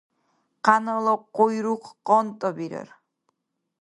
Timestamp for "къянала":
0.65-1.15